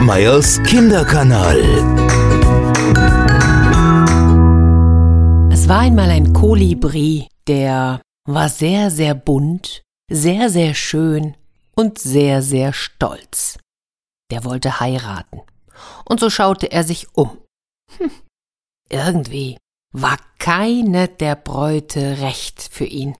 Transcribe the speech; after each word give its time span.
Meyers 0.00 0.62
Kinderkanal. 0.62 1.60
Es 5.52 5.68
war 5.68 5.80
einmal 5.80 6.08
ein 6.08 6.32
Kolibri, 6.32 7.28
der 7.46 8.00
war 8.26 8.48
sehr, 8.48 8.90
sehr 8.90 9.14
bunt, 9.14 9.82
sehr, 10.10 10.48
sehr 10.48 10.72
schön 10.72 11.36
und 11.76 11.98
sehr, 11.98 12.40
sehr 12.40 12.72
stolz. 12.72 13.58
Der 14.30 14.44
wollte 14.44 14.80
heiraten. 14.80 15.42
Und 16.08 16.18
so 16.18 16.30
schaute 16.30 16.72
er 16.72 16.82
sich 16.82 17.14
um. 17.14 17.36
Hm. 17.98 18.10
Irgendwie 18.88 19.58
war 19.92 20.16
keine 20.38 21.08
der 21.08 21.36
Bräute 21.36 22.22
recht 22.22 22.70
für 22.72 22.86
ihn. 22.86 23.16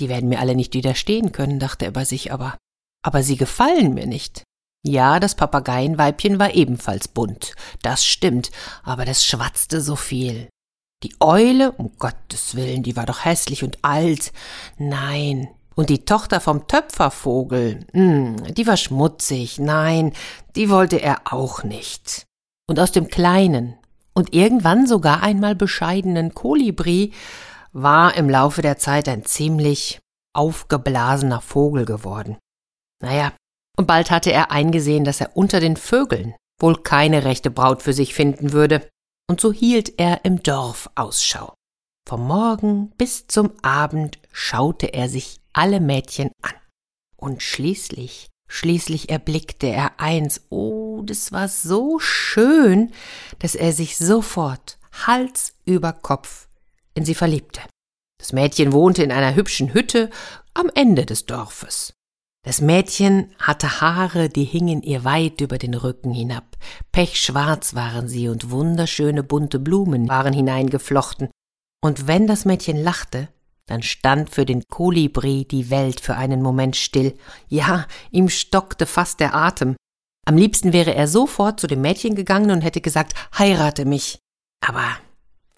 Die 0.00 0.08
werden 0.08 0.30
mir 0.30 0.40
alle 0.40 0.56
nicht 0.56 0.72
widerstehen 0.72 1.32
können, 1.32 1.60
dachte 1.60 1.84
er 1.84 1.90
bei 1.90 2.06
sich 2.06 2.32
aber. 2.32 2.56
Aber 3.02 3.22
sie 3.22 3.36
gefallen 3.36 3.92
mir 3.92 4.06
nicht. 4.06 4.42
Ja, 4.86 5.18
das 5.18 5.34
Papageienweibchen 5.34 6.38
war 6.38 6.54
ebenfalls 6.54 7.08
bunt, 7.08 7.54
das 7.80 8.04
stimmt, 8.04 8.50
aber 8.82 9.06
das 9.06 9.24
schwatzte 9.24 9.80
so 9.80 9.96
viel. 9.96 10.48
Die 11.02 11.14
Eule, 11.20 11.72
um 11.72 11.92
Gottes 11.98 12.54
willen, 12.54 12.82
die 12.82 12.94
war 12.94 13.06
doch 13.06 13.24
hässlich 13.24 13.64
und 13.64 13.78
alt. 13.82 14.32
Nein. 14.78 15.48
Und 15.74 15.90
die 15.90 16.04
Tochter 16.04 16.40
vom 16.40 16.68
Töpfervogel, 16.68 17.86
mh, 17.92 18.00
hm, 18.00 18.54
die 18.54 18.66
war 18.66 18.76
schmutzig. 18.76 19.58
Nein, 19.58 20.12
die 20.54 20.70
wollte 20.70 21.00
er 21.00 21.32
auch 21.32 21.64
nicht. 21.64 22.26
Und 22.66 22.78
aus 22.78 22.92
dem 22.92 23.08
kleinen 23.08 23.74
und 24.14 24.32
irgendwann 24.32 24.86
sogar 24.86 25.22
einmal 25.22 25.54
bescheidenen 25.54 26.34
Kolibri 26.34 27.12
war 27.72 28.14
im 28.16 28.30
Laufe 28.30 28.62
der 28.62 28.78
Zeit 28.78 29.08
ein 29.08 29.24
ziemlich 29.24 30.00
aufgeblasener 30.32 31.40
Vogel 31.40 31.84
geworden. 31.84 32.38
Naja, 33.02 33.32
und 33.76 33.86
bald 33.86 34.10
hatte 34.10 34.32
er 34.32 34.50
eingesehen, 34.50 35.04
dass 35.04 35.20
er 35.20 35.36
unter 35.36 35.60
den 35.60 35.76
Vögeln 35.76 36.34
wohl 36.60 36.82
keine 36.82 37.24
rechte 37.24 37.50
Braut 37.50 37.82
für 37.82 37.92
sich 37.92 38.14
finden 38.14 38.52
würde, 38.52 38.88
und 39.28 39.40
so 39.40 39.52
hielt 39.52 39.98
er 39.98 40.24
im 40.24 40.42
Dorf 40.42 40.90
Ausschau. 40.94 41.54
Vom 42.06 42.26
Morgen 42.26 42.90
bis 42.98 43.26
zum 43.26 43.52
Abend 43.62 44.18
schaute 44.32 44.92
er 44.92 45.08
sich 45.08 45.40
alle 45.54 45.80
Mädchen 45.80 46.30
an. 46.42 46.52
Und 47.16 47.42
schließlich, 47.42 48.28
schließlich 48.48 49.08
erblickte 49.08 49.68
er 49.68 49.98
eins, 49.98 50.42
oh, 50.50 51.00
das 51.02 51.32
war 51.32 51.48
so 51.48 51.98
schön, 51.98 52.92
dass 53.38 53.54
er 53.54 53.72
sich 53.72 53.96
sofort 53.96 54.78
Hals 55.06 55.54
über 55.64 55.94
Kopf 55.94 56.48
in 56.94 57.06
sie 57.06 57.14
verliebte. 57.14 57.62
Das 58.18 58.32
Mädchen 58.32 58.72
wohnte 58.72 59.02
in 59.02 59.10
einer 59.10 59.34
hübschen 59.34 59.72
Hütte 59.72 60.10
am 60.52 60.70
Ende 60.74 61.06
des 61.06 61.24
Dorfes. 61.24 61.93
Das 62.44 62.60
Mädchen 62.60 63.32
hatte 63.38 63.80
Haare, 63.80 64.28
die 64.28 64.44
hingen 64.44 64.82
ihr 64.82 65.02
weit 65.02 65.40
über 65.40 65.56
den 65.56 65.72
Rücken 65.72 66.12
hinab. 66.12 66.44
Pechschwarz 66.92 67.74
waren 67.74 68.06
sie 68.06 68.28
und 68.28 68.50
wunderschöne 68.50 69.22
bunte 69.22 69.58
Blumen 69.58 70.10
waren 70.10 70.34
hineingeflochten. 70.34 71.30
Und 71.82 72.06
wenn 72.06 72.26
das 72.26 72.44
Mädchen 72.44 72.76
lachte, 72.76 73.28
dann 73.66 73.82
stand 73.82 74.28
für 74.28 74.44
den 74.44 74.62
Kolibri 74.68 75.46
die 75.46 75.70
Welt 75.70 76.00
für 76.00 76.16
einen 76.16 76.42
Moment 76.42 76.76
still. 76.76 77.16
Ja, 77.48 77.86
ihm 78.10 78.28
stockte 78.28 78.84
fast 78.84 79.20
der 79.20 79.34
Atem. 79.34 79.74
Am 80.26 80.36
liebsten 80.36 80.74
wäre 80.74 80.94
er 80.94 81.08
sofort 81.08 81.58
zu 81.58 81.66
dem 81.66 81.80
Mädchen 81.80 82.14
gegangen 82.14 82.50
und 82.50 82.60
hätte 82.60 82.82
gesagt, 82.82 83.14
heirate 83.38 83.86
mich. 83.86 84.18
Aber, 84.60 84.84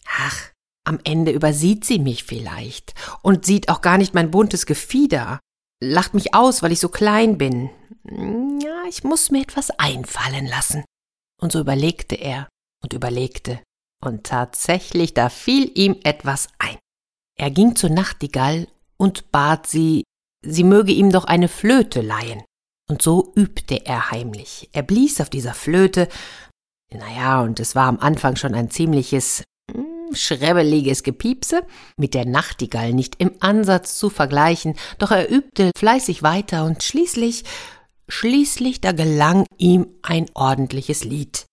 ach, 0.07 0.51
am 0.85 1.01
Ende 1.03 1.33
übersieht 1.33 1.85
sie 1.85 1.99
mich 1.99 2.23
vielleicht 2.23 2.95
und 3.23 3.45
sieht 3.45 3.69
auch 3.69 3.81
gar 3.81 3.99
nicht 3.99 4.15
mein 4.15 4.31
buntes 4.31 4.67
Gefieder 4.67 5.41
lacht 5.81 6.15
mich 6.15 6.35
aus, 6.35 6.63
weil 6.63 6.73
ich 6.73 6.81
so 6.81 6.89
klein 6.89 7.39
bin. 7.39 7.71
Ja, 8.05 8.85
ich 8.89 9.05
muss 9.05 9.31
mir 9.31 9.43
etwas 9.43 9.71
einfallen 9.71 10.47
lassen. 10.47 10.85
Und 11.41 11.53
so 11.53 11.61
überlegte 11.61 12.15
er 12.15 12.49
und 12.83 12.93
überlegte. 12.93 13.61
Und 14.03 14.25
tatsächlich, 14.25 15.15
da 15.15 15.29
fiel 15.29 15.71
ihm 15.75 15.97
etwas 16.05 16.49
ein. 16.59 16.79
Er 17.39 17.51
ging 17.51 17.77
zur 17.77 17.91
Nachtigall 17.91 18.69
und 18.97 19.31
bat 19.31 19.67
sie, 19.67 20.05
sie 20.43 20.65
möge 20.65 20.93
ihm 20.93 21.11
doch 21.11 21.25
eine 21.25 21.49
Flöte 21.49 22.01
leihen. 22.01 22.43
Und 22.89 23.03
so 23.03 23.33
übte 23.35 23.85
er 23.85 24.11
heimlich. 24.11 24.71
Er 24.73 24.83
blies 24.83 25.21
auf 25.21 25.29
dieser 25.29 25.55
Flöte. 25.55 26.09
Naja, 26.93 27.43
und 27.43 27.59
es 27.59 27.75
war 27.75 27.87
am 27.87 27.99
Anfang 27.99 28.37
schon 28.37 28.55
ein 28.55 28.71
ziemliches 28.71 29.43
schrebbeliges 30.15 31.03
Gepiepse, 31.03 31.67
mit 31.97 32.15
der 32.15 32.27
Nachtigall 32.27 32.93
nicht 32.93 33.17
im 33.19 33.33
Ansatz 33.41 33.99
zu 33.99 34.11
vergleichen, 34.11 34.77
doch 34.99 35.11
er 35.11 35.31
übte 35.31 35.71
fleißig 35.77 36.23
weiter 36.23 36.65
und 36.65 36.83
schließlich, 36.83 37.45
schließlich 38.09 38.81
da 38.81 38.93
gelang 38.93 39.47
ihm 39.59 39.87
ein 40.03 40.27
ordentliches 40.35 41.05
Lied. 41.05 41.47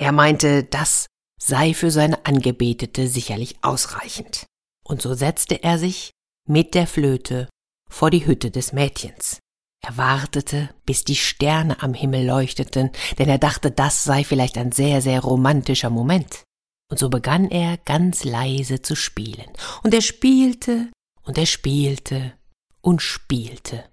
Er 0.00 0.12
meinte, 0.12 0.64
das 0.64 1.06
sei 1.40 1.74
für 1.74 1.90
seine 1.90 2.24
Angebetete 2.26 3.08
sicherlich 3.08 3.56
ausreichend. 3.62 4.46
Und 4.84 5.02
so 5.02 5.14
setzte 5.14 5.62
er 5.62 5.78
sich 5.78 6.10
mit 6.46 6.74
der 6.74 6.86
Flöte 6.86 7.48
vor 7.90 8.10
die 8.10 8.26
Hütte 8.26 8.50
des 8.50 8.72
Mädchens. 8.72 9.40
Er 9.84 9.96
wartete, 9.96 10.70
bis 10.84 11.04
die 11.04 11.16
Sterne 11.16 11.82
am 11.82 11.94
Himmel 11.94 12.26
leuchteten, 12.26 12.90
denn 13.18 13.28
er 13.28 13.38
dachte, 13.38 13.70
das 13.70 14.04
sei 14.04 14.24
vielleicht 14.24 14.58
ein 14.58 14.72
sehr, 14.72 15.00
sehr 15.02 15.20
romantischer 15.20 15.90
Moment. 15.90 16.44
Und 16.90 16.98
so 16.98 17.08
begann 17.10 17.50
er 17.50 17.76
ganz 17.76 18.24
leise 18.24 18.80
zu 18.82 18.96
spielen. 18.96 19.50
Und 19.82 19.92
er 19.92 20.00
spielte 20.00 20.88
und 21.22 21.36
er 21.36 21.46
spielte 21.46 22.32
und 22.80 23.02
spielte. 23.02 23.84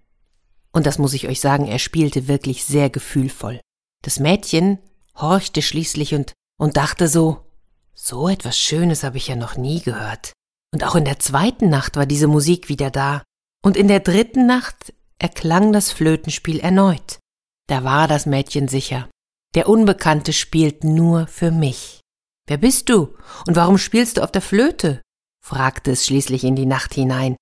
Und 0.71 0.85
das 0.85 0.97
muss 0.97 1.13
ich 1.13 1.27
euch 1.27 1.39
sagen, 1.39 1.67
er 1.67 1.79
spielte 1.79 2.27
wirklich 2.27 2.65
sehr 2.65 2.89
gefühlvoll. 2.89 3.59
Das 4.01 4.19
Mädchen 4.19 4.79
horchte 5.15 5.61
schließlich 5.61 6.13
und, 6.15 6.33
und 6.57 6.77
dachte 6.77 7.07
so, 7.07 7.45
so 7.93 8.27
etwas 8.29 8.57
Schönes 8.57 9.03
habe 9.03 9.17
ich 9.17 9.27
ja 9.27 9.35
noch 9.35 9.55
nie 9.55 9.81
gehört. 9.81 10.33
Und 10.73 10.83
auch 10.83 10.95
in 10.95 11.05
der 11.05 11.19
zweiten 11.19 11.69
Nacht 11.69 11.95
war 11.95 12.05
diese 12.05 12.27
Musik 12.27 12.67
wieder 12.67 12.91
da. 12.91 13.23
Und 13.63 13.77
in 13.77 13.87
der 13.87 14.01
dritten 14.01 14.45
Nacht 14.45 14.93
erklang 15.17 15.71
das 15.71 15.91
Flötenspiel 15.91 16.59
erneut. 16.59 17.19
Da 17.67 17.83
war 17.83 18.07
das 18.07 18.25
Mädchen 18.25 18.67
sicher. 18.67 19.09
Der 19.55 19.69
Unbekannte 19.69 20.33
spielt 20.33 20.83
nur 20.83 21.27
für 21.27 21.51
mich. 21.51 22.01
Wer 22.47 22.57
bist 22.57 22.89
du 22.89 23.15
und 23.47 23.55
warum 23.55 23.77
spielst 23.77 24.17
du 24.17 24.23
auf 24.23 24.31
der 24.31 24.41
Flöte? 24.41 25.01
fragte 25.43 25.91
es 25.91 26.05
schließlich 26.05 26.43
in 26.43 26.55
die 26.55 26.65
Nacht 26.65 26.93
hinein. 26.93 27.35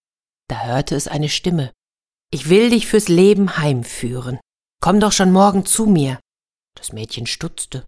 Da 0.50 0.64
hörte 0.64 0.96
es 0.96 1.08
eine 1.08 1.30
Stimme. 1.30 1.72
Ich 2.31 2.50
will 2.50 2.69
dich 2.69 2.88
fürs 2.88 3.08
Leben 3.08 3.58
heimführen. 3.58 4.40
Komm 4.81 5.00
doch 5.00 5.12
schon 5.12 5.31
morgen 5.31 5.66
zu 5.66 5.86
mir. 5.86 6.19
Das 6.75 6.92
Mädchen 6.92 7.28
stutzte. 7.28 7.86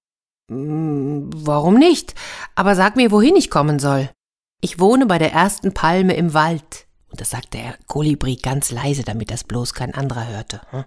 Hm, 0.49 1.29
warum 1.33 1.75
nicht? 1.75 2.15
Aber 2.53 2.75
sag 2.75 2.95
mir, 2.95 3.11
wohin 3.11 3.35
ich 3.35 3.49
kommen 3.49 3.79
soll. 3.79 4.09
Ich 4.61 4.79
wohne 4.79 5.05
bei 5.05 5.17
der 5.17 5.31
ersten 5.31 5.73
Palme 5.73 6.15
im 6.15 6.33
Wald. 6.33 6.87
Und 7.09 7.21
das 7.21 7.31
sagte 7.31 7.57
der 7.57 7.77
Kolibri 7.87 8.35
ganz 8.35 8.71
leise, 8.71 9.03
damit 9.03 9.31
das 9.31 9.43
bloß 9.43 9.73
kein 9.73 9.93
anderer 9.93 10.27
hörte. 10.27 10.61
Hm? 10.71 10.85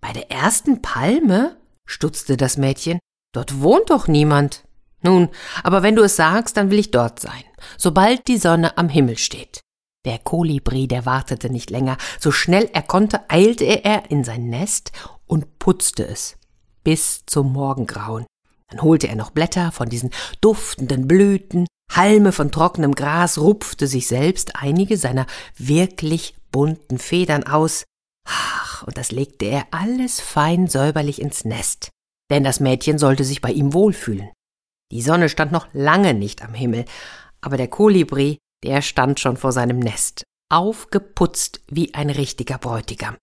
Bei 0.00 0.12
der 0.12 0.30
ersten 0.30 0.82
Palme? 0.82 1.56
stutzte 1.86 2.36
das 2.36 2.56
Mädchen. 2.56 2.98
Dort 3.32 3.60
wohnt 3.60 3.90
doch 3.90 4.08
niemand. 4.08 4.64
Nun, 5.02 5.28
aber 5.62 5.82
wenn 5.82 5.96
du 5.96 6.02
es 6.02 6.16
sagst, 6.16 6.56
dann 6.56 6.70
will 6.70 6.78
ich 6.78 6.90
dort 6.90 7.20
sein, 7.20 7.44
sobald 7.76 8.28
die 8.28 8.38
Sonne 8.38 8.78
am 8.78 8.88
Himmel 8.88 9.18
steht. 9.18 9.60
Der 10.04 10.18
Kolibri, 10.18 10.88
der 10.88 11.06
wartete 11.06 11.50
nicht 11.50 11.70
länger. 11.70 11.96
So 12.18 12.32
schnell 12.32 12.68
er 12.72 12.82
konnte, 12.82 13.20
eilte 13.28 13.64
er 13.64 14.10
in 14.10 14.24
sein 14.24 14.48
Nest 14.48 14.90
und 15.26 15.58
putzte 15.58 16.06
es 16.06 16.36
bis 16.84 17.24
zum 17.26 17.52
Morgengrauen. 17.52 18.26
Dann 18.68 18.82
holte 18.82 19.06
er 19.06 19.16
noch 19.16 19.30
Blätter 19.30 19.70
von 19.70 19.88
diesen 19.88 20.10
duftenden 20.40 21.06
Blüten, 21.06 21.66
Halme 21.92 22.32
von 22.32 22.50
trockenem 22.50 22.94
Gras, 22.94 23.38
rupfte 23.38 23.86
sich 23.86 24.06
selbst 24.08 24.56
einige 24.56 24.96
seiner 24.96 25.26
wirklich 25.58 26.34
bunten 26.50 26.98
Federn 26.98 27.44
aus. 27.44 27.84
Ach, 28.26 28.82
und 28.84 28.96
das 28.96 29.12
legte 29.12 29.44
er 29.44 29.66
alles 29.72 30.20
fein 30.20 30.68
säuberlich 30.68 31.20
ins 31.20 31.44
Nest, 31.44 31.90
denn 32.30 32.44
das 32.44 32.60
Mädchen 32.60 32.98
sollte 32.98 33.24
sich 33.24 33.40
bei 33.40 33.52
ihm 33.52 33.74
wohlfühlen. 33.74 34.30
Die 34.92 35.00
Sonne 35.00 35.30
stand 35.30 35.52
noch 35.52 35.68
lange 35.72 36.12
nicht 36.12 36.42
am 36.42 36.52
Himmel, 36.52 36.84
aber 37.40 37.56
der 37.56 37.68
Kolibri, 37.68 38.38
der 38.62 38.82
stand 38.82 39.20
schon 39.20 39.38
vor 39.38 39.50
seinem 39.50 39.78
Nest, 39.78 40.24
aufgeputzt 40.50 41.62
wie 41.68 41.94
ein 41.94 42.10
richtiger 42.10 42.58
Bräutigam. 42.58 43.16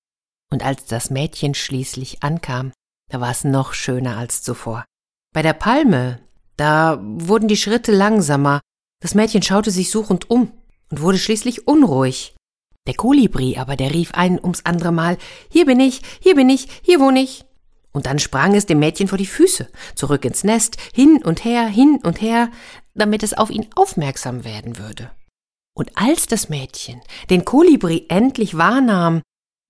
Und 0.52 0.66
als 0.66 0.86
das 0.86 1.12
Mädchen 1.12 1.54
schließlich 1.54 2.24
ankam, 2.24 2.72
da 3.12 3.22
war 3.22 3.30
es 3.30 3.44
noch 3.44 3.74
schöner 3.74 4.18
als 4.18 4.42
zuvor. 4.42 4.84
Bei 5.32 5.44
der 5.44 5.54
Palme, 5.54 6.20
da 6.58 7.00
wurden 7.02 7.48
die 7.48 7.56
Schritte 7.56 7.92
langsamer, 7.92 8.62
das 9.00 9.14
Mädchen 9.14 9.44
schaute 9.44 9.70
sich 9.70 9.92
suchend 9.92 10.28
um 10.32 10.52
und 10.90 11.02
wurde 11.02 11.20
schließlich 11.20 11.68
unruhig. 11.68 12.36
Der 12.88 12.96
Kolibri 12.96 13.58
aber, 13.58 13.76
der 13.76 13.94
rief 13.94 14.16
ein 14.16 14.40
ums 14.40 14.66
andere 14.66 14.92
Mal 14.92 15.20
Hier 15.52 15.68
bin 15.68 15.80
ich, 15.80 16.02
hier 16.20 16.34
bin 16.34 16.50
ich, 16.50 16.68
hier 16.82 17.00
wohne 17.00 17.22
ich. 17.22 17.46
Und 18.00 18.06
dann 18.06 18.18
sprang 18.18 18.56
es 18.56 18.66
dem 18.66 18.80
Mädchen 18.80 19.10
vor 19.10 19.18
die 19.18 19.26
Füße, 19.26 19.68
zurück 19.94 20.24
ins 20.24 20.46
Nest, 20.46 20.78
hin 20.94 21.22
und 21.22 21.44
her, 21.44 21.68
hin 21.68 22.00
und 22.02 22.22
her, 22.22 22.50
damit 22.94 23.24
es 23.24 23.34
auf 23.34 23.50
ihn 23.50 23.68
aufmerksam 23.76 24.46
werden 24.46 24.78
würde. 24.78 25.12
Und 25.76 25.92
als 25.96 26.26
das 26.26 26.48
Mädchen 26.48 27.02
den 27.30 27.44
Kolibri 27.44 28.06
endlich 28.08 28.58
wahrnahm, 28.58 29.22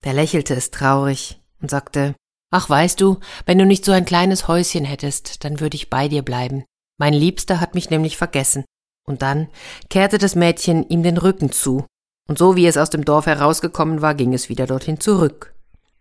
da 0.04 0.12
lächelte 0.12 0.54
es 0.54 0.70
traurig 0.70 1.40
und 1.60 1.72
sagte, 1.72 2.14
Ach, 2.52 2.70
weißt 2.70 3.00
du, 3.00 3.18
wenn 3.46 3.58
du 3.58 3.66
nicht 3.66 3.84
so 3.84 3.90
ein 3.90 4.04
kleines 4.04 4.46
Häuschen 4.46 4.84
hättest, 4.84 5.42
dann 5.42 5.58
würde 5.58 5.74
ich 5.74 5.90
bei 5.90 6.06
dir 6.06 6.22
bleiben. 6.22 6.62
Mein 7.00 7.14
Liebster 7.14 7.58
hat 7.58 7.74
mich 7.74 7.90
nämlich 7.90 8.16
vergessen. 8.16 8.64
Und 9.04 9.22
dann 9.22 9.48
kehrte 9.88 10.18
das 10.18 10.36
Mädchen 10.36 10.88
ihm 10.88 11.02
den 11.02 11.16
Rücken 11.16 11.50
zu, 11.50 11.84
und 12.28 12.38
so 12.38 12.54
wie 12.54 12.68
es 12.68 12.76
aus 12.76 12.90
dem 12.90 13.04
Dorf 13.04 13.26
herausgekommen 13.26 14.02
war, 14.02 14.14
ging 14.14 14.34
es 14.34 14.48
wieder 14.48 14.68
dorthin 14.68 15.00
zurück. 15.00 15.52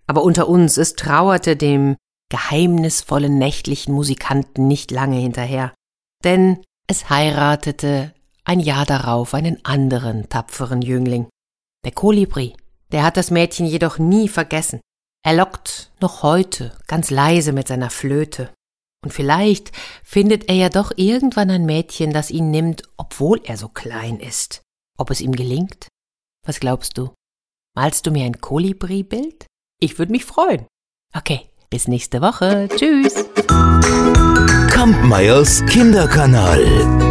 Aber 0.05 0.21
unter 0.21 0.47
uns, 0.47 0.77
es 0.77 0.93
trauerte 0.93 1.55
dem 1.55 1.95
geheimnisvollen 2.29 3.37
nächtlichen 3.37 3.93
Musikanten 3.93 4.67
nicht 4.67 4.91
lange 4.91 5.17
hinterher, 5.17 5.73
denn 6.23 6.63
es 6.87 7.09
heiratete 7.09 8.13
ein 8.43 8.59
Jahr 8.59 8.85
darauf 8.85 9.33
einen 9.33 9.63
anderen 9.63 10.29
tapferen 10.29 10.81
Jüngling. 10.81 11.27
Der 11.85 11.91
Kolibri, 11.91 12.55
der 12.91 13.03
hat 13.03 13.17
das 13.17 13.31
Mädchen 13.31 13.65
jedoch 13.65 13.99
nie 13.99 14.27
vergessen. 14.27 14.81
Er 15.23 15.33
lockt 15.33 15.91
noch 16.01 16.23
heute 16.23 16.77
ganz 16.87 17.09
leise 17.09 17.51
mit 17.51 17.67
seiner 17.67 17.89
Flöte. 17.89 18.51
Und 19.03 19.13
vielleicht 19.13 19.71
findet 20.03 20.49
er 20.49 20.55
ja 20.55 20.69
doch 20.69 20.91
irgendwann 20.95 21.49
ein 21.49 21.65
Mädchen, 21.65 22.11
das 22.11 22.31
ihn 22.31 22.51
nimmt, 22.51 22.83
obwohl 22.97 23.41
er 23.43 23.57
so 23.57 23.69
klein 23.69 24.19
ist. 24.19 24.61
Ob 24.97 25.09
es 25.09 25.21
ihm 25.21 25.33
gelingt? 25.33 25.87
Was 26.45 26.59
glaubst 26.59 26.97
du? 26.97 27.13
Malst 27.75 28.05
du 28.05 28.11
mir 28.11 28.25
ein 28.25 28.41
Kolibri-Bild? 28.41 29.45
Ich 29.79 29.99
würde 29.99 30.11
mich 30.11 30.25
freuen. 30.25 30.65
Okay, 31.15 31.48
bis 31.69 31.87
nächste 31.87 32.21
Woche. 32.21 32.67
Tschüss. 32.75 33.25
Kampmeyers 34.71 35.63
Kinderkanal. 35.65 37.08